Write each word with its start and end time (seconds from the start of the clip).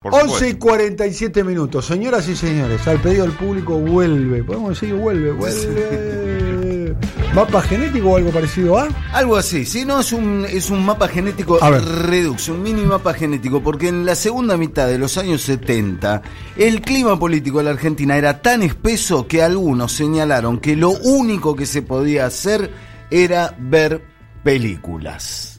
Por 0.00 0.14
11 0.14 0.26
y 0.26 0.28
supuesto. 0.28 0.58
47 0.60 1.42
minutos. 1.42 1.86
Señoras 1.86 2.28
y 2.28 2.36
señores, 2.36 2.86
al 2.86 3.00
pedido 3.00 3.24
del 3.24 3.32
público 3.32 3.78
vuelve. 3.78 4.44
Podemos 4.44 4.70
decir 4.70 4.94
vuelve, 4.94 5.32
vuelve. 5.32 6.94
¿Mapa 7.34 7.60
genético 7.62 8.10
o 8.10 8.16
algo 8.16 8.30
parecido 8.30 8.78
a? 8.78 8.88
Algo 9.12 9.36
así, 9.36 9.64
si 9.64 9.84
no 9.84 9.98
es 9.98 10.12
un, 10.12 10.46
es 10.48 10.70
un 10.70 10.84
mapa 10.84 11.08
genético 11.08 11.58
redux, 11.58 12.48
un 12.48 12.62
mini 12.62 12.82
mapa 12.82 13.12
genético, 13.12 13.60
porque 13.60 13.88
en 13.88 14.06
la 14.06 14.14
segunda 14.14 14.56
mitad 14.56 14.86
de 14.86 14.98
los 14.98 15.18
años 15.18 15.42
70 15.42 16.22
el 16.56 16.80
clima 16.80 17.18
político 17.18 17.58
de 17.58 17.64
la 17.64 17.70
Argentina 17.70 18.16
era 18.16 18.40
tan 18.40 18.62
espeso 18.62 19.26
que 19.26 19.42
algunos 19.42 19.92
señalaron 19.92 20.58
que 20.58 20.76
lo 20.76 20.90
único 20.90 21.54
que 21.54 21.66
se 21.66 21.82
podía 21.82 22.26
hacer 22.26 22.72
era 23.10 23.54
ver 23.58 24.02
películas. 24.42 25.57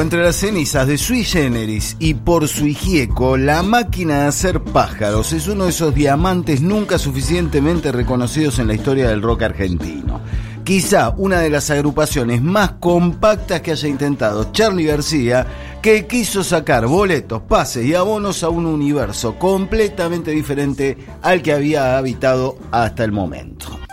Entre 0.00 0.22
las 0.22 0.36
cenizas 0.36 0.86
de 0.86 0.98
Sui 0.98 1.24
Generis 1.24 1.96
y 1.98 2.14
por 2.14 2.48
su 2.48 2.66
hijieco, 2.66 3.36
la 3.36 3.62
máquina 3.62 4.20
de 4.20 4.26
hacer 4.26 4.60
pájaros 4.60 5.32
es 5.32 5.48
uno 5.48 5.64
de 5.64 5.70
esos 5.70 5.94
diamantes 5.94 6.60
nunca 6.60 6.98
suficientemente 6.98 7.92
reconocidos 7.92 8.58
en 8.58 8.66
la 8.66 8.74
historia 8.74 9.08
del 9.08 9.22
rock 9.22 9.42
argentino. 9.42 10.20
Quizá 10.64 11.10
una 11.16 11.40
de 11.40 11.50
las 11.50 11.70
agrupaciones 11.70 12.42
más 12.42 12.72
compactas 12.80 13.60
que 13.60 13.70
haya 13.70 13.88
intentado 13.88 14.50
Charlie 14.52 14.86
García, 14.86 15.46
que 15.80 16.06
quiso 16.06 16.42
sacar 16.42 16.86
boletos, 16.86 17.42
pases 17.42 17.86
y 17.86 17.94
abonos 17.94 18.42
a 18.42 18.48
un 18.48 18.66
universo 18.66 19.38
completamente 19.38 20.32
diferente 20.32 20.98
al 21.22 21.42
que 21.42 21.52
había 21.52 21.96
habitado 21.96 22.58
hasta 22.72 23.04
el 23.04 23.12
momento. 23.12 23.85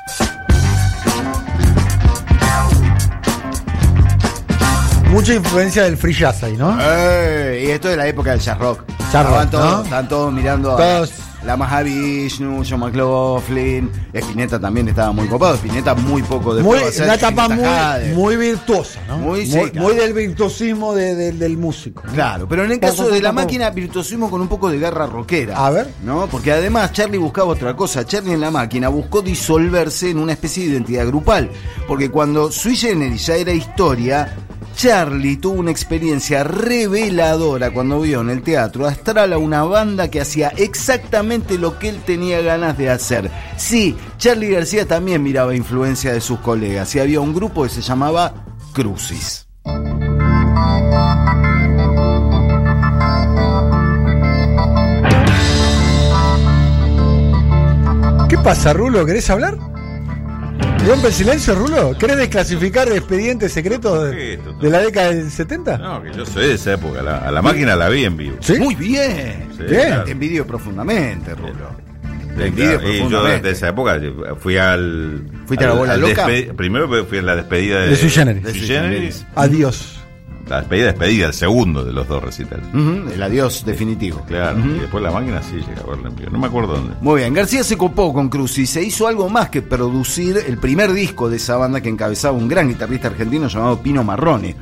Mucha 5.13 5.33
influencia 5.35 5.83
del 5.83 5.95
free 5.97 6.13
jazz 6.13 6.43
ahí, 6.43 6.57
¿no? 6.57 6.75
¡Ey! 6.81 7.67
Y 7.67 7.71
esto 7.71 7.89
es 7.89 7.97
la 7.97 8.07
época 8.07 8.31
del 8.31 8.39
jazz 8.39 8.57
rock. 8.57 8.83
Jazz 9.11 9.25
rock, 9.25 9.43
Estaban 9.43 9.49
todos, 9.51 9.65
¿no? 9.77 9.83
estaban 9.83 10.07
todos 10.09 10.33
mirando 10.33 10.71
a 10.73 10.77
Todos. 10.77 11.13
la 11.45 11.55
Mahavishnu, 11.57 12.63
John 12.67 12.79
McLaughlin, 12.79 13.91
Spinetta 14.13 14.59
también 14.59 14.87
estaba 14.87 15.11
muy 15.11 15.27
copado, 15.27 15.53
Spinetta 15.55 15.93
muy 15.93 16.23
poco 16.23 16.55
después 16.55 16.81
Muy, 16.95 17.01
a 17.01 17.03
una 17.05 17.13
etapa 17.15 17.47
muy, 18.15 18.37
virtuosa, 18.37 18.99
¿no? 19.07 19.17
Muy, 19.19 19.45
sí, 19.45 19.55
muy, 19.57 19.69
claro. 19.71 19.87
muy 19.87 19.95
del 19.97 20.13
virtuosismo 20.13 20.95
de- 20.95 21.13
de- 21.15 21.31
del 21.33 21.57
músico. 21.57 22.01
¿no? 22.05 22.13
Claro, 22.13 22.47
pero 22.47 22.63
en 22.65 22.71
el 22.71 22.79
caso 22.79 23.07
de 23.09 23.21
la 23.21 23.31
máquina, 23.31 23.69
virtuosismo 23.69 24.31
con 24.31 24.41
un 24.41 24.47
poco 24.47 24.69
de 24.71 24.79
garra 24.79 25.05
rockera. 25.05 25.63
A 25.63 25.69
ver. 25.69 25.89
¿No? 26.03 26.25
Porque 26.27 26.51
además 26.53 26.91
Charlie 26.93 27.17
buscaba 27.19 27.49
otra 27.49 27.75
cosa. 27.75 28.03
Charlie 28.05 28.33
en 28.33 28.41
la 28.41 28.49
máquina 28.49 28.87
buscó 28.87 29.21
disolverse 29.21 30.09
en 30.09 30.17
una 30.17 30.31
especie 30.31 30.63
de 30.63 30.71
identidad 30.71 31.05
grupal. 31.05 31.51
Porque 31.87 32.09
cuando 32.09 32.51
Sui 32.51 32.75
Generis 32.77 33.25
ya 33.27 33.35
era 33.35 33.51
historia, 33.51 34.33
Charlie 34.75 35.37
tuvo 35.37 35.59
una 35.59 35.71
experiencia 35.71 36.43
reveladora 36.43 37.71
cuando 37.71 38.01
vio 38.01 38.21
en 38.21 38.29
el 38.29 38.41
teatro 38.41 38.85
astral 38.85 39.33
a 39.33 39.37
una 39.37 39.63
banda 39.63 40.09
que 40.09 40.21
hacía 40.21 40.49
exactamente 40.57 41.57
lo 41.57 41.79
que 41.79 41.89
él 41.89 42.01
tenía 42.05 42.41
ganas 42.41 42.77
de 42.77 42.89
hacer. 42.89 43.31
Sí, 43.57 43.95
Charlie 44.17 44.51
García 44.51 44.87
también 44.87 45.23
miraba 45.23 45.55
influencia 45.55 46.11
de 46.11 46.21
sus 46.21 46.39
colegas 46.39 46.93
y 46.95 46.99
había 46.99 47.21
un 47.21 47.33
grupo 47.33 47.63
que 47.63 47.69
se 47.69 47.81
llamaba 47.81 48.33
Crucis. 48.73 49.47
¿Qué 58.29 58.37
pasa, 58.39 58.73
Rulo? 58.73 59.05
¿Querés 59.05 59.29
hablar? 59.29 59.72
¿Rompe 60.87 61.07
el 61.07 61.13
silencio, 61.13 61.55
Rulo? 61.55 61.97
¿Querés 61.97 62.17
desclasificar 62.17 62.89
expedientes 62.89 63.53
secretos 63.53 64.11
de, 64.11 64.37
de 64.61 64.69
la 64.69 64.79
década 64.79 65.11
del 65.11 65.31
70? 65.31 65.77
No, 65.77 66.03
que 66.03 66.11
yo 66.11 66.25
soy 66.25 66.47
de 66.47 66.53
esa 66.55 66.73
época. 66.73 67.01
La- 67.01 67.19
a 67.19 67.31
la 67.31 67.41
máquina 67.41 67.75
la 67.75 67.87
vi 67.89 68.03
en 68.03 68.17
vivo. 68.17 68.37
¿Sí? 68.41 68.59
Muy 68.59 68.75
bien. 68.75 69.47
Sí, 69.57 69.63
Bien. 69.63 69.85
claro. 69.87 70.03
Te 70.03 70.11
envidio 70.11 70.45
profundamente, 70.45 71.33
Rulo. 71.35 71.53
Te 72.37 72.47
envidio 72.47 72.79
claro, 72.79 72.89
y 72.89 72.97
yo 72.97 72.99
profundamente. 73.07 73.47
desde 73.47 73.57
esa 73.57 73.69
época 73.69 74.01
fui 74.39 74.57
al. 74.57 75.21
¿Fuiste 75.45 75.63
a 75.63 75.67
la 75.67 75.73
al- 75.73 75.79
bola 75.79 75.93
al 75.93 76.01
loca? 76.01 76.27
Primero 76.57 77.05
fui 77.05 77.17
a 77.19 77.21
la 77.21 77.35
despedida 77.37 77.81
de, 77.81 77.87
De 77.89 77.95
Sui 77.95 78.09
Generis. 78.09 78.43
de 78.43 78.51
De 78.51 78.59
Generis. 78.59 78.83
Generis. 78.93 79.25
Adiós. 79.35 79.99
La 80.47 80.59
despedida, 80.59 80.87
despedida, 80.87 81.27
el 81.27 81.33
segundo 81.33 81.85
de 81.85 81.93
los 81.93 82.07
dos 82.07 82.21
recitales. 82.21 82.65
El 82.73 83.23
adiós 83.23 83.63
definitivo. 83.65 84.21
Claro, 84.27 84.59
y 84.59 84.79
después 84.79 85.01
la 85.01 85.11
máquina 85.11 85.41
sí 85.41 85.55
llega 85.55 85.81
a 85.81 85.89
verla 85.89 86.09
en 86.09 86.15
vivo. 86.15 86.31
No 86.31 86.39
me 86.39 86.47
acuerdo 86.47 86.73
dónde. 86.73 86.95
Muy 87.01 87.21
bien, 87.21 87.33
García 87.33 87.63
se 87.63 87.77
copó 87.77 88.13
con 88.13 88.29
Cruz 88.29 88.57
y 88.57 88.65
se 88.65 88.83
hizo 88.83 89.07
algo 89.07 89.29
más 89.29 89.49
que 89.49 89.61
producir 89.61 90.37
el 90.45 90.57
primer 90.57 90.91
disco 90.91 91.29
de 91.29 91.37
esa 91.37 91.55
banda 91.55 91.81
que 91.81 91.89
encabezaba 91.89 92.37
un 92.37 92.47
gran 92.47 92.67
guitarrista 92.67 93.07
argentino 93.07 93.47
llamado 93.47 93.81
Pino 93.81 94.03
Marrone. 94.03 94.55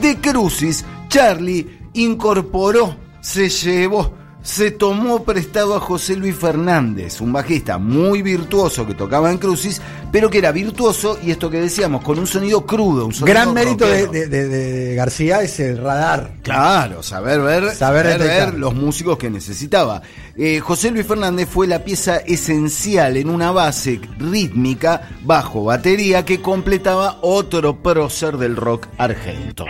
De 0.00 0.16
Crucis, 0.16 0.84
Charlie 1.08 1.66
incorporó, 1.94 2.96
se 3.20 3.48
llevó, 3.48 4.17
se 4.48 4.70
tomó 4.70 5.24
prestado 5.24 5.76
a 5.76 5.80
José 5.80 6.16
Luis 6.16 6.34
Fernández, 6.34 7.20
un 7.20 7.34
bajista 7.34 7.76
muy 7.76 8.22
virtuoso 8.22 8.86
que 8.86 8.94
tocaba 8.94 9.30
en 9.30 9.36
Crucis, 9.36 9.82
pero 10.10 10.30
que 10.30 10.38
era 10.38 10.52
virtuoso 10.52 11.18
y 11.22 11.30
esto 11.30 11.50
que 11.50 11.60
decíamos, 11.60 12.02
con 12.02 12.18
un 12.18 12.26
sonido 12.26 12.64
crudo, 12.64 13.04
un 13.04 13.12
sonido 13.12 13.34
Gran 13.34 13.52
mérito 13.52 13.86
de, 13.86 14.94
García 14.96 15.42
es 15.42 15.60
el 15.60 15.76
radar. 15.76 16.32
Claro, 16.42 17.02
saber 17.02 17.42
ver, 17.42 17.74
Saber 17.74 18.10
saber 18.10 18.18
ver 18.18 18.54
los 18.54 18.74
músicos 18.74 19.18
que 19.18 19.28
necesitaba. 19.28 20.00
Eh, 20.34 20.60
José 20.60 20.92
Luis 20.92 21.06
Fernández 21.06 21.46
fue 21.46 21.66
la 21.66 21.84
pieza 21.84 22.16
esencial 22.16 23.18
en 23.18 23.28
una 23.28 23.50
base 23.50 24.00
rítmica 24.18 25.10
bajo 25.24 25.64
batería 25.64 26.24
que 26.24 26.40
completaba 26.40 27.18
otro 27.20 27.82
prócer 27.82 28.38
del 28.38 28.56
rock 28.56 28.86
argento. 28.96 29.66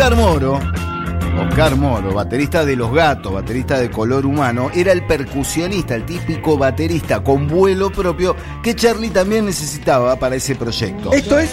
Oscar 0.00 0.16
Moro, 0.16 0.58
Oscar 1.46 1.76
Moro, 1.76 2.14
baterista 2.14 2.64
de 2.64 2.74
Los 2.74 2.90
Gatos, 2.90 3.34
baterista 3.34 3.78
de 3.78 3.90
color 3.90 4.24
humano, 4.24 4.70
era 4.74 4.92
el 4.92 5.04
percusionista, 5.04 5.94
el 5.94 6.06
típico 6.06 6.56
baterista 6.56 7.22
con 7.22 7.46
vuelo 7.46 7.90
propio 7.90 8.34
que 8.62 8.74
Charlie 8.74 9.10
también 9.10 9.44
necesitaba 9.44 10.16
para 10.16 10.36
ese 10.36 10.54
proyecto. 10.54 11.12
Esto 11.12 11.38
es 11.38 11.50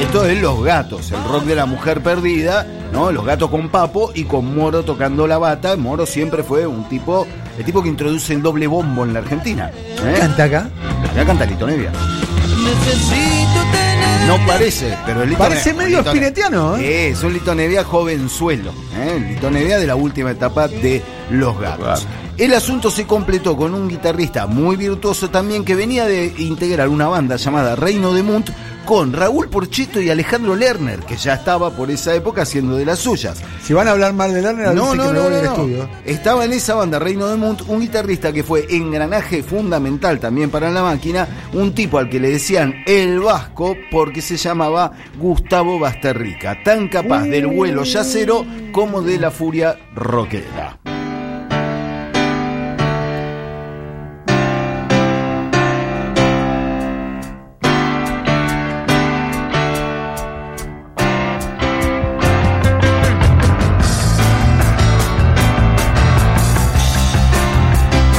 Esto 0.00 0.24
es 0.24 0.42
Los 0.42 0.64
Gatos, 0.64 1.12
el 1.12 1.22
rock 1.30 1.44
de 1.44 1.54
la 1.54 1.64
mujer 1.66 2.02
perdida, 2.02 2.66
¿no? 2.92 3.12
Los 3.12 3.24
Gatos 3.24 3.50
con 3.50 3.68
Papo 3.68 4.10
y 4.12 4.24
con 4.24 4.52
Moro 4.52 4.82
tocando 4.82 5.28
la 5.28 5.38
bata. 5.38 5.76
Moro 5.76 6.06
siempre 6.06 6.42
fue 6.42 6.66
un 6.66 6.88
tipo, 6.88 7.24
el 7.56 7.64
tipo 7.64 7.84
que 7.84 7.88
introduce 7.88 8.32
el 8.32 8.42
doble 8.42 8.66
bombo 8.66 9.04
en 9.04 9.12
la 9.12 9.20
Argentina. 9.20 9.70
¿eh? 9.72 10.16
canta 10.18 10.42
acá. 10.42 10.70
Acá 11.12 11.24
canta 11.24 11.46
Lito 11.46 11.68
Nevia. 11.68 11.92
Necesito. 12.64 13.65
No 14.26 14.44
parece, 14.46 14.96
pero 15.06 15.22
el 15.22 15.30
Lito 15.30 15.38
Parece 15.42 15.72
Nevia- 15.72 15.98
medio 15.98 16.04
spinettiano, 16.04 16.76
¿eh? 16.76 17.08
Es 17.10 17.22
un 17.22 17.32
Lito 17.32 17.54
Nevia 17.54 17.84
jovenzuelo. 17.84 18.70
¿eh? 18.96 19.14
El 19.16 19.28
Lito 19.34 19.50
Nevia 19.50 19.78
de 19.78 19.86
la 19.86 19.94
última 19.94 20.32
etapa 20.32 20.66
de 20.68 21.02
Los 21.30 21.58
Gatos. 21.60 22.06
El 22.36 22.52
asunto 22.54 22.90
se 22.90 23.06
completó 23.06 23.56
con 23.56 23.72
un 23.72 23.88
guitarrista 23.88 24.46
muy 24.46 24.76
virtuoso 24.76 25.30
también 25.30 25.64
que 25.64 25.74
venía 25.74 26.04
de 26.06 26.34
integrar 26.38 26.88
una 26.88 27.08
banda 27.08 27.36
llamada 27.36 27.76
Reino 27.76 28.12
de 28.12 28.22
Munt 28.22 28.50
con 28.86 29.12
Raúl 29.12 29.48
Porcheto 29.50 30.00
y 30.00 30.08
Alejandro 30.08 30.54
Lerner, 30.54 31.00
que 31.00 31.16
ya 31.16 31.34
estaba 31.34 31.70
por 31.70 31.90
esa 31.90 32.14
época 32.14 32.42
haciendo 32.42 32.76
de 32.76 32.86
las 32.86 33.00
suyas. 33.00 33.42
Si 33.62 33.74
van 33.74 33.88
a 33.88 33.90
hablar 33.90 34.12
mal 34.14 34.32
de 34.32 34.40
Lerner, 34.40 34.74
No, 34.74 34.94
no, 34.94 35.02
que 35.02 35.08
me 35.12 35.14
no, 35.14 35.22
voy 35.24 35.30
no, 35.32 35.36
al 35.38 35.44
no. 35.44 35.50
estudio. 35.50 35.88
Estaba 36.04 36.44
en 36.44 36.52
esa 36.52 36.74
banda, 36.74 36.98
Reino 37.00 37.26
de 37.26 37.36
Munt, 37.36 37.62
un 37.66 37.80
guitarrista 37.80 38.32
que 38.32 38.44
fue 38.44 38.64
engranaje 38.70 39.42
fundamental 39.42 40.20
también 40.20 40.50
para 40.50 40.70
la 40.70 40.82
máquina, 40.82 41.26
un 41.52 41.74
tipo 41.74 41.98
al 41.98 42.08
que 42.08 42.20
le 42.20 42.30
decían 42.30 42.74
el 42.86 43.18
Vasco 43.20 43.76
porque 43.90 44.22
se 44.22 44.36
llamaba 44.36 44.92
Gustavo 45.18 45.78
Basterrica, 45.80 46.62
tan 46.64 46.88
capaz 46.88 47.24
del 47.24 47.48
vuelo 47.48 47.82
yacero 47.82 48.46
como 48.72 49.02
de 49.02 49.18
la 49.18 49.30
furia 49.32 49.76
rockera. 49.94 50.78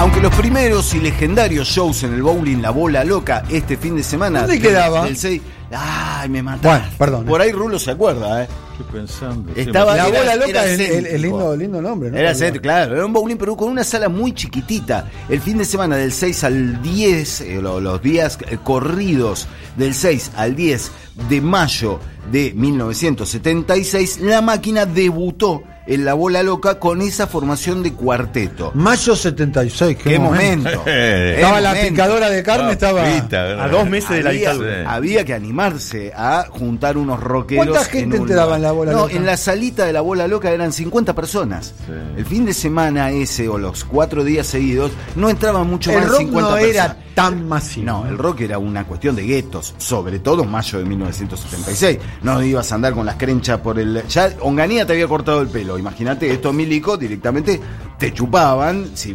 Aunque 0.08 0.22
los 0.22 0.34
primeros 0.36 0.94
y 0.96 1.02
legendarios 1.02 1.68
shows 1.68 2.02
en 2.04 2.14
el 2.14 2.22
bowling 2.24 2.62
La 2.62 2.70
Bola 2.70 3.04
Loca 3.04 3.44
este 3.50 3.76
fin 3.76 3.98
de 3.98 4.04
semana. 4.04 4.40
¿Dónde 4.44 4.58
quedaba? 4.62 5.04
Del 5.04 5.18
6. 5.18 5.42
Ay, 5.70 6.30
me 6.30 6.42
mataste. 6.42 6.66
Bueno, 6.70 6.86
perdón. 6.98 7.26
Por 7.26 7.42
ahí 7.42 7.52
Rulo 7.52 7.78
se 7.78 7.92
acuerda, 7.92 8.42
¿eh? 8.44 8.48
Estoy 8.80 9.00
pensando. 9.02 9.52
Estaba- 9.54 9.98
La 9.98 10.08
era- 10.08 10.18
bola 10.20 10.36
loca 10.38 10.66
es 10.66 10.80
el, 10.80 11.08
el 11.08 11.22
lindo, 11.22 11.54
lindo 11.58 11.82
nombre, 11.82 12.10
¿no? 12.10 12.18
Era 12.18 12.34
céntrico, 12.34 12.64
claro, 12.64 12.96
era 12.96 13.06
un 13.06 13.12
bowling, 13.12 13.36
pero 13.36 13.58
con 13.58 13.68
una 13.70 13.84
sala 13.84 14.08
muy 14.08 14.32
chiquitita. 14.32 15.10
El 15.28 15.42
fin 15.42 15.58
de 15.58 15.66
semana 15.66 15.98
del 15.98 16.14
6 16.14 16.42
al 16.46 16.82
10, 16.82 17.42
eh, 17.42 17.60
lo- 17.62 17.82
los 17.82 18.02
días 18.02 18.38
eh, 18.50 18.60
corridos 18.64 19.46
del 19.76 19.94
6 19.94 20.32
al 20.38 20.56
10 20.56 20.90
de 21.30 21.42
mayo 21.42 22.00
de 22.32 22.54
1976, 22.56 24.20
la 24.22 24.42
máquina 24.42 24.86
debutó 24.86 25.64
en 25.90 26.04
la 26.04 26.14
bola 26.16 26.44
loca 26.44 26.80
con 26.80 27.02
esa 27.02 27.28
formación 27.28 27.82
de 27.82 27.94
cuarteto. 27.94 28.72
Mayo 28.76 29.16
76, 29.16 29.96
qué, 29.96 30.04
¡Qué 30.04 30.20
momento. 30.20 30.64
momento! 30.70 30.84
Estaba 30.86 31.56
¡Qué 31.56 31.62
la 31.62 31.70
momento! 31.70 31.90
picadora 31.92 32.30
de 32.30 32.44
carne, 32.44 32.68
Ah, 32.68 32.72
estaba. 32.74 33.04
pita, 33.06 33.64
A 33.64 33.70
dos 33.70 33.90
meses 33.90 34.10
de 34.10 34.24
la 34.24 34.32
dictadura. 34.32 34.94
había 34.94 35.24
que 35.24 35.34
animarse 35.34 36.12
a 36.14 36.46
juntar 36.50 36.98
unos 36.98 37.22
rockeros. 37.22 37.68
¿Cuánta 37.68 37.86
gente 37.90 38.18
en 38.18 38.22
un 38.24 38.28
entraba 38.30 38.44
lugar. 38.44 38.58
en 38.58 38.64
la 38.64 38.72
bola 38.74 38.92
no, 38.92 38.98
loca? 39.04 39.14
en 39.14 39.26
la 39.26 39.38
salita 39.38 39.86
de 39.86 39.94
la 39.94 40.02
bola 40.02 40.28
loca 40.28 40.52
eran 40.52 40.74
50 40.74 41.16
personas. 41.16 41.74
Sí. 41.86 41.94
El 42.18 42.26
fin 42.26 42.46
de 42.46 42.54
semana 42.54 43.10
ese 43.12 43.48
o 43.48 43.58
los 43.58 43.86
cuatro 43.86 44.26
días 44.26 44.46
seguidos 44.46 44.92
no 45.16 45.30
entraban 45.30 45.68
mucho 45.68 45.92
El 45.92 46.00
más 46.00 46.06
de 46.08 46.12
rock 46.12 46.20
50 46.20 46.50
no 46.50 46.56
personas. 46.58 46.76
era 46.86 46.98
tan 47.16 47.48
masivo. 47.48 47.86
No, 47.86 48.06
el 48.08 48.18
rock 48.18 48.42
era 48.42 48.60
una 48.60 48.84
cuestión 48.84 49.16
de 49.16 49.24
guetos, 49.24 49.74
sobre 49.78 50.20
todo 50.20 50.44
en 50.44 50.52
mayo 50.52 50.80
de 50.80 50.84
1976. 50.86 51.07
No 52.24 52.42
ibas 52.44 52.72
a 52.72 52.76
andar 52.76 52.94
con 52.94 53.06
las 53.06 53.16
crenchas 53.16 53.60
por 53.60 53.80
el. 53.80 54.04
Ya 54.08 54.32
Onganía 54.42 54.86
te 54.86 54.94
había 54.94 55.08
cortado 55.08 55.42
el 55.42 55.48
pelo. 55.48 55.78
Imagínate, 55.78 56.32
estos 56.32 56.54
milicos 56.54 57.00
directamente 57.00 57.60
te 57.98 58.14
chupaban 58.14 58.92
si 58.96 59.12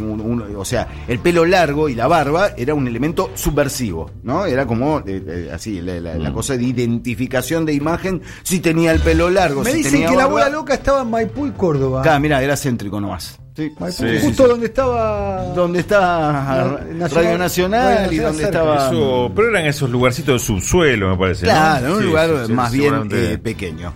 un- 0.00 0.20
un- 0.20 0.56
o 0.56 0.64
sea, 0.64 0.86
el 1.08 1.18
pelo 1.18 1.44
largo 1.44 1.88
y 1.88 1.94
la 1.94 2.06
barba 2.06 2.50
era 2.56 2.72
un 2.74 2.86
elemento 2.86 3.30
subversivo, 3.34 4.10
¿no? 4.22 4.46
Era 4.46 4.66
como 4.66 5.00
eh, 5.00 5.22
eh, 5.26 5.50
así, 5.52 5.80
la, 5.80 6.00
la- 6.00 6.14
Mm. 6.14 6.22
la 6.22 6.32
cosa 6.32 6.56
de 6.56 6.62
identificación 6.64 7.64
de 7.66 7.72
imagen. 7.74 8.22
Si 8.44 8.60
tenía 8.60 8.92
el 8.92 9.00
pelo 9.00 9.28
largo, 9.30 9.62
Me 9.64 9.70
si 9.72 9.78
dicen 9.78 9.92
tenía 9.92 10.08
que 10.08 10.16
la 10.16 10.24
barba. 10.26 10.32
bola 10.32 10.48
loca 10.50 10.74
estaba 10.74 11.02
en 11.02 11.10
Maipú 11.10 11.46
y 11.46 11.50
Córdoba. 11.52 12.00
Acá, 12.00 12.18
mira, 12.18 12.42
era 12.42 12.56
céntrico 12.56 13.00
nomás. 13.00 13.38
Sí. 13.54 13.70
Maipú, 13.78 13.96
Sí, 13.96 14.18
sí, 14.18 14.26
justo 14.26 14.44
sí. 14.44 14.48
donde 14.48 14.66
estaba. 14.66 15.44
Donde 15.54 15.80
está 15.80 16.78
Radio 17.10 17.36
Nacional- 17.38 17.96
Radio 18.06 18.12
y 18.12 18.16
donde 18.16 18.42
cerca. 18.44 18.58
estaba. 18.58 18.86
Eso, 18.88 19.32
pero 19.36 19.48
eran 19.50 19.66
esos 19.66 19.90
lugarcitos 19.90 20.40
de 20.40 20.46
subsuelo, 20.46 21.10
me 21.10 21.16
parece. 21.18 21.46
¿no? 21.46 21.52
Claro, 21.52 21.86
en 21.86 21.92
un 21.92 21.98
Sí, 22.00 22.04
lugar 22.06 22.30
sí, 22.30 22.46
sí, 22.46 22.52
más 22.52 22.72
bien 22.72 23.08
eh, 23.12 23.38
pequeño. 23.42 23.92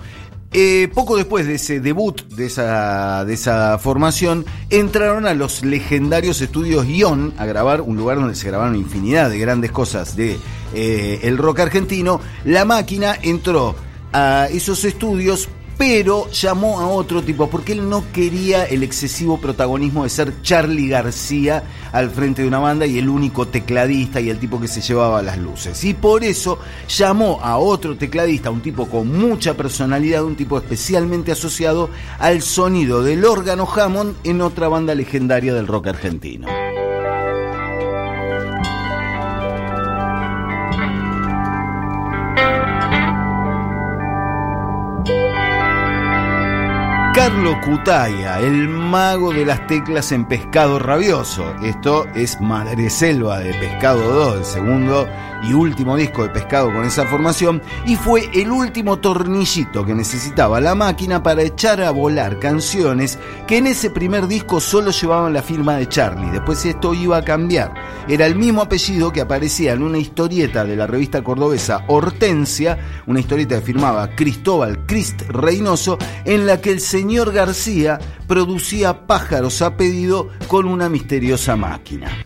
Eh, 0.53 0.89
poco 0.95 1.17
después 1.17 1.47
de 1.47 1.55
ese 1.57 1.81
debut, 1.81 2.23
de 2.35 2.47
esa, 2.47 3.25
de 3.25 3.35
esa 3.35 3.79
formación, 3.79 4.45
entraron 4.71 5.27
a 5.27 5.35
los 5.35 5.65
legendarios 5.65 6.41
estudios 6.41 6.87
Ion 6.87 7.35
a 7.37 7.45
grabar, 7.47 7.81
un 7.81 7.97
lugar 7.97 8.19
donde 8.19 8.35
se 8.35 8.47
grabaron 8.49 8.77
infinidad 8.77 9.29
de 9.29 9.39
grandes 9.39 9.71
cosas 9.73 10.17
de 10.17 10.39
eh, 10.75 11.21
el 11.25 11.37
rock 11.39 11.61
argentino. 11.61 12.21
La 12.45 12.65
máquina 12.65 13.17
entró 13.23 13.75
a 14.13 14.49
esos 14.51 14.85
estudios, 14.85 15.49
pero 15.79 16.31
llamó 16.31 16.81
a 16.81 16.89
otro 16.89 17.23
tipo, 17.23 17.51
porque 17.51 17.73
él 17.73 17.89
no 17.89 18.05
quería 18.13 18.65
el 18.65 18.83
excesivo 18.83 19.39
protagonismo 19.39 20.05
de 20.05 20.11
ser 20.11 20.43
Charlie 20.43 20.89
García 20.89 21.63
al 21.93 22.11
frente 22.11 22.43
de 22.43 22.49
una 22.49 22.59
banda 22.59 22.87
y 22.87 22.99
el 22.99 23.09
único 23.09 23.49
tecladista 23.49 24.21
y 24.21 24.31
el 24.31 24.39
tipo 24.39 24.61
que 24.61 24.69
se 24.69 24.81
llevaba 24.81 25.23
las 25.23 25.39
luces. 25.39 25.85
Y 25.85 25.95
por 25.95 26.25
eso 26.25 26.59
llamó 26.89 27.41
a 27.43 27.59
otro 27.59 27.97
tecladista, 27.97 28.51
un 28.51 28.63
tipo 28.63 28.87
con 28.87 29.13
mucha 29.13 29.55
personalidad, 29.55 30.25
un 30.25 30.37
tipo 30.37 30.57
especialmente 30.59 31.33
asociado 31.33 31.91
al 32.19 32.43
sonido 32.43 33.03
del 33.03 33.25
órgano 33.25 33.69
Hammond 33.71 34.17
en 34.25 34.41
otra 34.41 34.69
banda 34.69 34.95
legendaria 34.95 35.53
del 35.53 35.67
rock 35.67 35.89
argentino. 35.89 36.49
Carlo 47.17 47.59
Cutaya, 47.63 48.41
el 48.41 48.69
mago 48.69 49.33
de 49.33 49.47
las 49.47 49.67
teclas 49.67 50.13
en 50.13 50.27
Pescado 50.27 50.79
Rabioso. 50.79 51.51
Esto 51.63 52.07
es 52.15 52.39
Madre 52.43 52.91
Selva 52.91 53.41
de 53.41 53.55
Pescado 53.55 54.03
2, 54.13 54.37
el 54.37 54.45
segundo 54.45 55.09
y 55.43 55.53
último 55.53 55.97
disco 55.97 56.23
de 56.23 56.31
Pescado 56.31 56.73
con 56.73 56.85
esa 56.85 57.07
formación, 57.07 57.63
y 57.87 57.97
fue 57.97 58.29
el 58.35 58.51
último 58.51 58.99
tornillito 58.99 59.85
que 59.85 59.95
necesitaba 59.95 60.61
la 60.61 60.75
máquina 60.75 61.23
para 61.23 61.43
echar 61.43 61.83
a 61.83 61.91
volar 61.91 62.39
canciones 62.39 63.19
que 63.47 63.59
en 63.59 63.67
ese 63.67 63.91
primer 63.91 64.27
disco 64.27 64.61
solo 64.61 64.91
llevaban 64.91 65.33
la 65.33 65.43
firma 65.43 65.77
de 65.77 65.89
Charlie. 65.89 66.31
Después 66.31 66.65
esto 66.65 66.95
iba 66.95 67.19
a 67.19 67.25
cambiar. 67.25 67.75
Era 68.09 68.27
el 68.27 68.37
mismo 68.37 68.63
apellido 68.63 69.13
que 69.13 69.21
aparecía 69.21 69.73
en 69.73 69.83
una 69.83 69.99
historieta 69.99 70.65
de 70.65 70.77
la 70.77 70.87
revista 70.87 71.23
cordobesa 71.23 71.85
Hortensia, 71.89 72.79
una 73.07 73.21
historieta 73.21 73.57
que 73.57 73.67
firmaba 73.67 74.15
Cristóbal 74.15 74.87
Crist 74.87 75.23
Reynoso, 75.29 75.99
en 76.25 76.47
la 76.47 76.61
que 76.61 76.73
el 76.73 76.81
señor 76.81 77.33
García 77.33 77.99
producía 78.27 79.07
pájaros 79.07 79.63
a 79.63 79.77
pedido 79.77 80.29
con 80.49 80.67
una 80.67 80.89
misteriosa 80.89 81.57
máquina. 81.57 82.26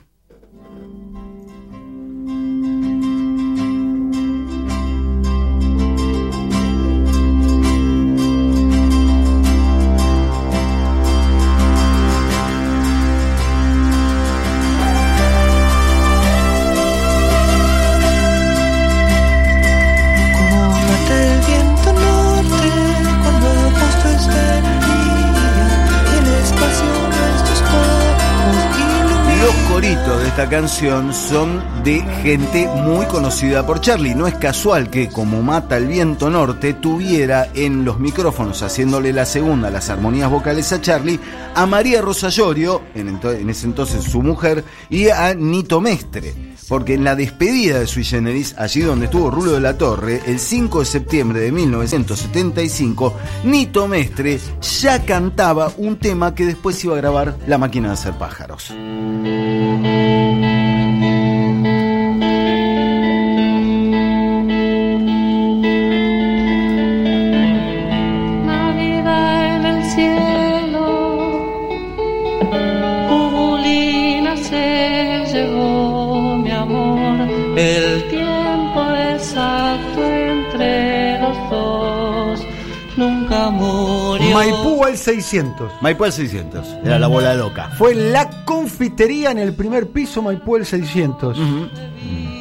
Esta 30.40 30.56
canción 30.56 31.12
son 31.12 31.62
de 31.84 32.00
gente 32.22 32.66
muy 32.66 33.04
conocida 33.04 33.66
por 33.66 33.82
Charlie. 33.82 34.14
No 34.14 34.26
es 34.26 34.34
casual 34.36 34.88
que, 34.88 35.10
como 35.10 35.42
Mata 35.42 35.76
el 35.76 35.86
Viento 35.86 36.30
Norte, 36.30 36.72
tuviera 36.72 37.50
en 37.54 37.84
los 37.84 38.00
micrófonos, 38.00 38.62
haciéndole 38.62 39.12
la 39.12 39.26
segunda, 39.26 39.68
las 39.68 39.90
armonías 39.90 40.30
vocales 40.30 40.72
a 40.72 40.80
Charlie, 40.80 41.20
a 41.54 41.66
María 41.66 42.00
Rosa 42.00 42.30
Llorio, 42.30 42.80
en, 42.94 43.20
en 43.22 43.50
ese 43.50 43.66
entonces 43.66 44.02
su 44.02 44.22
mujer, 44.22 44.64
y 44.88 45.10
a 45.10 45.34
Nito 45.34 45.82
Mestre. 45.82 46.32
Porque 46.70 46.94
en 46.94 47.04
la 47.04 47.16
despedida 47.16 47.80
de 47.80 47.86
Sui 47.86 48.04
Generis, 48.04 48.54
allí 48.56 48.80
donde 48.80 49.06
estuvo 49.06 49.30
Rulo 49.30 49.52
de 49.52 49.60
la 49.60 49.76
Torre, 49.76 50.22
el 50.26 50.38
5 50.38 50.78
de 50.78 50.86
septiembre 50.86 51.40
de 51.40 51.52
1975, 51.52 53.14
Nito 53.44 53.88
Mestre 53.88 54.40
ya 54.80 55.04
cantaba 55.04 55.70
un 55.76 55.98
tema 55.98 56.34
que 56.34 56.46
después 56.46 56.82
iba 56.84 56.94
a 56.94 56.98
grabar 56.98 57.36
La 57.46 57.58
Máquina 57.58 57.88
de 57.88 57.94
Hacer 57.94 58.14
Pájaros. 58.14 58.72
Murió. 83.50 84.34
Maipú 84.34 84.84
al 84.84 84.96
600. 84.96 85.72
Maipú 85.80 86.04
al 86.04 86.12
600, 86.12 86.76
era 86.84 86.98
la 86.98 87.06
bola 87.06 87.34
loca. 87.34 87.70
Fue 87.76 87.94
la 87.94 88.44
confitería 88.44 89.30
en 89.30 89.38
el 89.38 89.54
primer 89.54 89.88
piso 89.88 90.22
Maipú 90.22 90.56
el 90.56 90.66
600. 90.66 91.38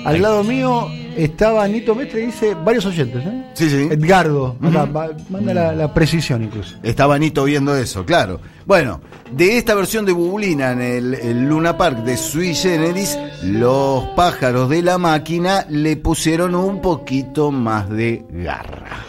Al 0.05 0.21
lado 0.21 0.43
mío 0.43 0.87
estaba 1.17 1.67
Nito 1.67 1.93
Mestre 1.93 2.21
y 2.21 2.25
dice 2.27 2.55
varios 2.55 2.85
oyentes. 2.85 3.25
¿eh? 3.25 3.43
Sí, 3.53 3.69
sí. 3.69 3.87
Edgardo, 3.91 4.55
acá, 4.63 4.87
manda 5.29 5.53
la, 5.53 5.73
la 5.73 5.93
precisión 5.93 6.43
incluso. 6.43 6.75
Estaba 6.83 7.19
Nito 7.19 7.43
viendo 7.43 7.75
eso, 7.75 8.05
claro. 8.05 8.39
Bueno, 8.65 9.01
de 9.31 9.57
esta 9.57 9.73
versión 9.73 10.05
de 10.05 10.11
Bubulina 10.11 10.71
en 10.71 10.81
el, 10.81 11.13
el 11.15 11.49
Luna 11.49 11.77
Park 11.77 12.03
de 12.03 12.15
Sui 12.17 12.55
Generis, 12.55 13.17
los 13.43 14.03
pájaros 14.15 14.69
de 14.69 14.81
la 14.81 14.97
máquina 14.97 15.65
le 15.69 15.97
pusieron 15.97 16.55
un 16.55 16.81
poquito 16.81 17.51
más 17.51 17.89
de 17.89 18.23
garra. 18.29 19.05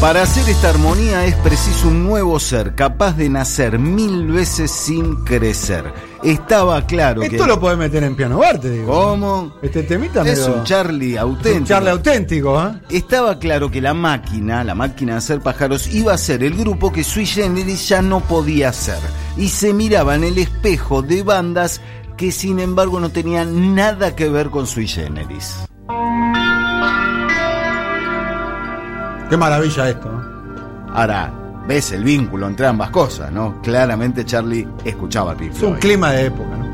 Para 0.00 0.22
hacer 0.22 0.48
esta 0.48 0.70
armonía 0.70 1.24
es 1.26 1.34
preciso 1.36 1.88
un 1.88 2.04
nuevo 2.04 2.38
ser, 2.38 2.76
capaz 2.76 3.16
de 3.16 3.28
nacer 3.28 3.80
mil 3.80 4.28
veces 4.28 4.70
sin 4.70 5.16
crecer. 5.24 5.92
Estaba 6.22 6.86
claro 6.86 7.20
que... 7.22 7.26
Esto 7.26 7.48
lo 7.48 7.58
podés 7.58 7.78
meter 7.78 8.04
en 8.04 8.14
piano 8.14 8.38
bar, 8.38 8.60
te 8.60 8.70
digo. 8.70 8.92
¿Cómo? 8.92 9.54
Este 9.60 9.82
temita 9.82 10.22
Es 10.22 10.38
medio- 10.38 10.54
un 10.58 10.64
Charlie 10.64 11.14
un 11.14 11.18
auténtico. 11.18 11.66
charle 11.66 11.90
auténtico, 11.90 12.62
¿eh? 12.62 12.80
Estaba 12.90 13.40
claro 13.40 13.72
que 13.72 13.80
la 13.80 13.92
máquina, 13.92 14.62
la 14.62 14.76
máquina 14.76 15.12
de 15.14 15.18
hacer 15.18 15.40
pájaros, 15.40 15.92
iba 15.92 16.12
a 16.14 16.18
ser 16.18 16.44
el 16.44 16.54
grupo 16.56 16.92
que 16.92 17.02
Sui 17.02 17.26
Generis 17.26 17.88
ya 17.88 18.00
no 18.00 18.20
podía 18.20 18.68
hacer. 18.68 18.98
Y 19.36 19.48
se 19.48 19.72
miraba 19.74 20.14
en 20.14 20.22
el 20.22 20.38
espejo 20.38 21.02
de 21.02 21.24
bandas 21.24 21.80
que 22.16 22.30
sin 22.30 22.60
embargo 22.60 23.00
no 23.00 23.10
tenían 23.10 23.74
nada 23.74 24.14
que 24.14 24.28
ver 24.28 24.50
con 24.50 24.68
Sui 24.68 24.86
Generis. 24.86 25.56
Qué 29.28 29.36
maravilla 29.36 29.88
esto, 29.90 30.10
¿no? 30.10 30.92
Ahora, 30.94 31.30
ves 31.66 31.92
el 31.92 32.02
vínculo 32.04 32.46
entre 32.46 32.66
ambas 32.66 32.90
cosas, 32.90 33.30
¿no? 33.30 33.60
Claramente 33.62 34.24
Charlie 34.24 34.66
escuchaba 34.84 35.32
a 35.32 35.36
Pink 35.36 35.52
Es 35.52 35.62
un 35.62 35.68
Floyd. 35.70 35.80
clima 35.80 36.12
de 36.12 36.26
época, 36.26 36.56
¿no? 36.56 36.68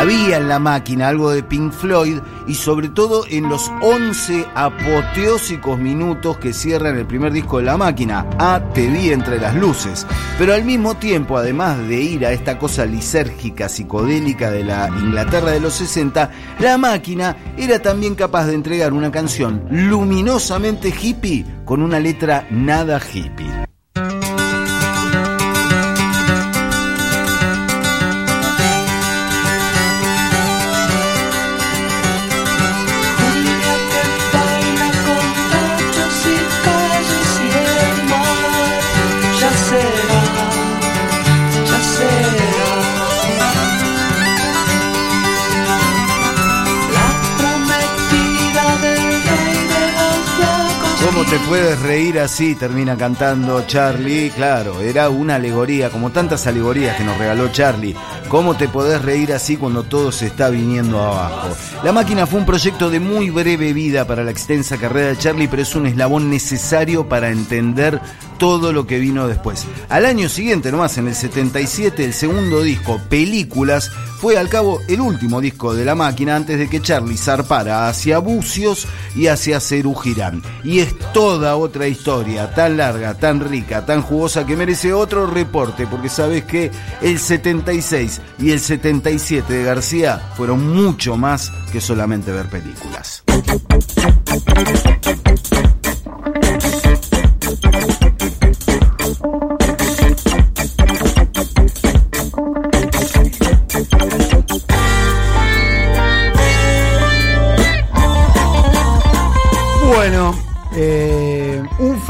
Había 0.00 0.38
en 0.38 0.48
la 0.48 0.58
máquina 0.58 1.08
algo 1.08 1.30
de 1.30 1.42
Pink 1.42 1.72
Floyd 1.72 2.20
y 2.46 2.54
sobre 2.54 2.88
todo 2.88 3.26
en 3.28 3.50
los 3.50 3.70
11 3.82 4.46
apoteósicos 4.54 5.78
minutos 5.78 6.38
que 6.38 6.54
cierran 6.54 6.96
el 6.96 7.04
primer 7.04 7.34
disco 7.34 7.58
de 7.58 7.64
la 7.64 7.76
máquina, 7.76 8.26
A 8.38 8.62
Te 8.72 8.88
vi 8.88 9.10
entre 9.10 9.38
las 9.38 9.54
luces. 9.54 10.06
Pero 10.38 10.54
al 10.54 10.64
mismo 10.64 10.94
tiempo, 10.94 11.36
además 11.36 11.86
de 11.86 12.00
ir 12.00 12.24
a 12.24 12.32
esta 12.32 12.58
cosa 12.58 12.86
lisérgica, 12.86 13.68
psicodélica 13.68 14.50
de 14.50 14.64
la 14.64 14.88
Inglaterra 14.88 15.50
de 15.50 15.60
los 15.60 15.74
60, 15.74 16.30
la 16.60 16.78
máquina 16.78 17.36
era 17.58 17.82
también 17.82 18.14
capaz 18.14 18.46
de 18.46 18.54
entregar 18.54 18.94
una 18.94 19.12
canción 19.12 19.66
luminosamente 19.70 20.94
hippie 20.98 21.44
con 21.66 21.82
una 21.82 22.00
letra 22.00 22.46
nada 22.50 22.98
hippie. 22.98 23.69
Te 51.30 51.38
puedes 51.48 51.80
reír 51.82 52.18
así? 52.18 52.56
Termina 52.56 52.96
cantando 52.96 53.64
Charlie. 53.64 54.30
Claro, 54.30 54.80
era 54.80 55.08
una 55.10 55.36
alegoría, 55.36 55.88
como 55.88 56.10
tantas 56.10 56.48
alegorías 56.48 56.96
que 56.96 57.04
nos 57.04 57.16
regaló 57.18 57.52
Charlie. 57.52 57.94
¿Cómo 58.28 58.56
te 58.56 58.68
podés 58.68 59.00
reír 59.02 59.32
así 59.32 59.56
cuando 59.56 59.84
todo 59.84 60.10
se 60.10 60.26
está 60.26 60.50
viniendo 60.50 61.00
abajo? 61.00 61.48
La 61.84 61.92
máquina 61.92 62.26
fue 62.26 62.40
un 62.40 62.46
proyecto 62.46 62.90
de 62.90 62.98
muy 62.98 63.30
breve 63.30 63.72
vida 63.72 64.06
para 64.08 64.24
la 64.24 64.32
extensa 64.32 64.76
carrera 64.76 65.10
de 65.10 65.18
Charlie, 65.18 65.46
pero 65.46 65.62
es 65.62 65.74
un 65.76 65.86
eslabón 65.86 66.30
necesario 66.30 67.08
para 67.08 67.30
entender 67.30 68.00
todo 68.38 68.72
lo 68.72 68.86
que 68.86 68.98
vino 68.98 69.28
después. 69.28 69.66
Al 69.88 70.06
año 70.06 70.28
siguiente, 70.28 70.72
nomás 70.72 70.98
en 70.98 71.08
el 71.08 71.14
77, 71.14 72.04
el 72.04 72.14
segundo 72.14 72.62
disco, 72.62 73.00
Películas, 73.08 73.90
fue 74.20 74.36
al 74.36 74.48
cabo 74.48 74.80
el 74.88 75.00
último 75.00 75.40
disco 75.40 75.74
de 75.74 75.84
la 75.84 75.94
máquina 75.94 76.36
antes 76.36 76.58
de 76.58 76.68
que 76.68 76.82
Charlie 76.82 77.16
zarpara 77.16 77.88
hacia 77.88 78.18
Bucios 78.18 78.86
y 79.14 79.28
hacia 79.28 79.60
Cerú 79.60 79.94
Girán. 79.94 80.42
Y 80.62 80.80
es 80.80 80.94
toda 81.20 81.54
otra 81.54 81.86
historia, 81.86 82.50
tan 82.54 82.78
larga, 82.78 83.12
tan 83.12 83.40
rica, 83.40 83.84
tan 83.84 84.00
jugosa 84.00 84.46
que 84.46 84.56
merece 84.56 84.94
otro 84.94 85.26
reporte, 85.26 85.86
porque 85.86 86.08
sabes 86.08 86.44
que 86.44 86.70
el 87.02 87.18
76 87.18 88.22
y 88.38 88.52
el 88.52 88.58
77 88.58 89.52
de 89.52 89.62
García 89.62 90.18
fueron 90.34 90.66
mucho 90.74 91.18
más 91.18 91.52
que 91.72 91.82
solamente 91.82 92.32
ver 92.32 92.48
películas. 92.48 93.22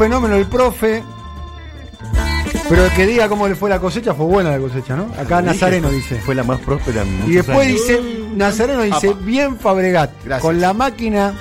Fenómeno 0.03 0.35
el 0.35 0.45
profe. 0.47 1.03
Pero 2.69 2.83
que 2.95 3.05
diga 3.05 3.27
cómo 3.27 3.47
le 3.47 3.55
fue 3.55 3.69
la 3.69 3.79
cosecha, 3.79 4.13
fue 4.13 4.25
buena 4.25 4.51
la 4.51 4.57
cosecha, 4.59 4.95
¿no? 4.95 5.07
Acá 5.19 5.41
Nazareno 5.41 5.89
dice. 5.89 6.15
Fue 6.21 6.33
la 6.35 6.43
más 6.43 6.59
próspera 6.61 7.01
en 7.03 7.23
Y 7.29 7.33
después 7.35 7.59
años. 7.67 7.73
dice, 7.81 8.01
Nazareno 8.35 8.81
dice, 8.83 9.09
Apa. 9.09 9.19
bien 9.21 9.57
Fabregat, 9.59 10.11
Gracias. 10.23 10.41
con 10.41 10.61
la 10.61 10.73
máquina, 10.73 11.33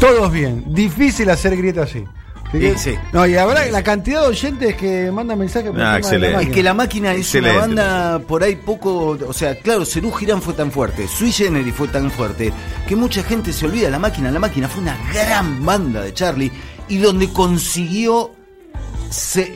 todos 0.00 0.30
bien. 0.32 0.64
Difícil 0.74 1.30
hacer 1.30 1.56
grieta 1.56 1.82
así. 1.82 2.04
Sí, 2.52 2.72
sí. 2.76 2.94
No, 3.12 3.26
y 3.26 3.36
habrá 3.36 3.66
la 3.66 3.82
cantidad 3.82 4.20
de 4.22 4.28
oyentes 4.28 4.76
que 4.76 5.10
mandan 5.10 5.38
mensajes 5.38 5.70
por 5.72 5.80
Ah, 5.80 5.84
el 5.86 5.90
la 5.92 5.98
excelente. 5.98 6.42
Es 6.44 6.48
que 6.50 6.62
la 6.62 6.72
máquina 6.74 7.12
es 7.12 7.18
Excelente. 7.20 7.56
una 7.56 7.66
banda 7.66 8.18
por 8.28 8.44
ahí 8.44 8.54
poco, 8.56 9.18
o 9.26 9.32
sea, 9.32 9.58
claro, 9.58 9.84
Cerú 9.84 10.12
Girán 10.12 10.40
fue 10.40 10.54
tan 10.54 10.70
fuerte, 10.70 11.08
Sui 11.08 11.32
Generis 11.32 11.74
fue 11.74 11.88
tan 11.88 12.10
fuerte, 12.12 12.52
que 12.86 12.94
mucha 12.94 13.24
gente 13.24 13.52
se 13.52 13.66
olvida 13.66 13.86
de 13.86 13.90
la 13.92 13.98
máquina. 13.98 14.30
La 14.30 14.38
máquina 14.38 14.68
fue 14.68 14.82
una 14.82 14.96
gran 15.12 15.64
banda 15.66 16.02
de 16.02 16.12
Charlie 16.14 16.52
y 16.88 16.98
donde 16.98 17.32
consiguió 17.32 18.30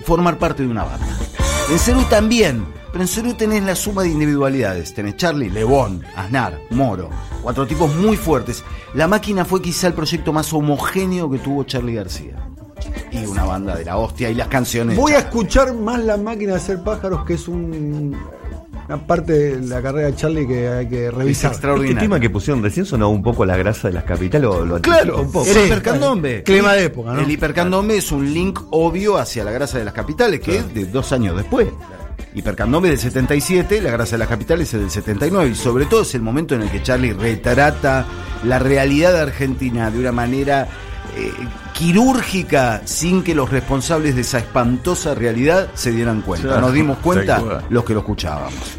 formar 0.05 0.39
parte 0.39 0.63
de 0.63 0.69
una 0.69 0.85
banda. 0.85 1.07
En 1.71 1.79
Cerú 1.79 2.03
también, 2.05 2.65
pero 2.93 3.03
en 3.03 3.09
Cerú 3.09 3.35
tenés 3.35 3.63
la 3.63 3.75
suma 3.77 4.03
de 4.03 4.09
individualidades. 4.11 4.95
Tenés 4.95 5.17
Charlie, 5.17 5.51
Lebón, 5.51 6.03
Aznar, 6.17 6.61
Moro, 6.71 7.11
cuatro 7.43 7.67
tipos 7.67 7.95
muy 7.97 8.17
fuertes. 8.17 8.63
La 8.95 9.07
máquina 9.09 9.45
fue 9.45 9.61
quizá 9.61 9.89
el 9.89 9.95
proyecto 9.95 10.33
más 10.33 10.53
homogéneo 10.53 11.31
que 11.31 11.39
tuvo 11.39 11.65
Charlie 11.65 11.95
García. 11.95 12.37
Y 13.11 13.27
una 13.27 13.45
banda 13.45 13.75
de 13.77 13.85
la 13.85 13.97
hostia 13.99 14.31
y 14.31 14.35
las 14.35 14.49
canciones. 14.49 14.97
Voy 14.97 15.13
a 15.13 15.19
escuchar 15.19 15.75
más 15.75 15.99
la 16.05 16.17
máquina 16.17 16.53
de 16.53 16.59
hacer 16.59 16.83
pájaros, 16.83 17.25
que 17.27 17.35
es 17.35 17.49
un- 17.49 18.17
una 18.89 19.07
parte 19.07 19.33
de 19.57 19.67
la 19.67 19.83
carrera 19.83 20.07
de 20.09 20.17
Charlie 20.17 20.47
que 20.47 20.67
hay 20.69 20.89
que 20.89 21.07
Es 21.09 21.15
revisar. 21.15 21.53
extraordinario. 21.53 21.93
Este 21.99 22.05
tema 22.07 22.19
que 22.21 22.31
pusieron 22.31 22.63
recién 22.63 22.87
sonaba 22.87 23.11
un 23.11 23.23
poco 23.23 23.45
la 23.45 23.57
grasa 23.57 23.89
de 23.89 23.95
las 23.95 24.05
capitales. 24.05 24.43
Lo, 24.49 24.65
lo 24.65 24.81
Claro, 24.81 25.21
un 25.23 25.31
poco. 25.31 25.47
el 25.47 25.53
Sí, 25.55 25.61
hipercandombe. 25.67 26.43
clima 26.43 26.73
de 26.75 26.85
época, 26.85 27.13
¿no? 27.13 27.21
El 27.21 27.31
hipercandombe 27.31 27.97
es 27.99 28.11
un 28.13 28.33
link 28.33 28.61
obvio 28.71 29.19
hacia 29.19 29.45
la 29.45 29.51
grasa 29.51 29.79
de 29.79 29.85
las 29.85 29.93
capitales, 29.95 30.41
que 30.41 30.57
es 30.57 30.75
de 30.75 30.87
dos 30.87 31.13
años 31.13 31.37
después. 31.37 31.69
Hipercandombe 32.35 32.89
del 32.89 32.99
77, 32.99 33.81
la 33.83 33.91
grasa 33.91 34.13
de 34.13 34.19
las 34.19 34.29
capitales 34.29 34.73
es 34.73 34.81
del 34.81 34.91
79, 34.91 35.51
y 35.51 35.55
sobre 35.55 35.87
todo 35.87 36.03
es 36.03 36.15
el 36.15 36.23
momento 36.23 36.55
en 36.55 36.63
el 36.63 36.71
que 36.71 36.83
Charlie 36.83 37.13
retrata 37.13 38.07
la 38.45 38.59
realidad 38.59 39.13
de 39.13 39.21
Argentina 39.21 39.91
de 39.91 39.99
una 39.99 40.13
manera 40.13 40.67
eh, 41.19 41.33
quirúrgica 41.73 42.83
sin 42.85 43.23
que 43.23 43.35
los 43.35 43.51
responsables 43.51 44.15
de 44.15 44.21
esa 44.21 44.39
espantosa 44.39 45.15
realidad 45.15 45.69
se 45.75 45.91
dieran 45.91 46.23
cuenta. 46.23 46.61
Nos 46.61 46.73
dimos 46.73 46.99
cuenta 46.99 47.63
los 47.69 47.85
que 47.85 47.95
lo 47.95 48.01
escuchábamos. 48.01 48.77